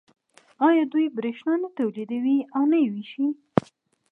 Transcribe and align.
آیا 0.67 0.83
دوی 0.91 1.05
بریښنا 1.17 1.53
نه 1.63 1.69
تولیدوي 1.77 2.37
او 2.55 2.63
نه 2.71 2.77
یې 2.83 2.87
ویشي؟ 2.93 3.27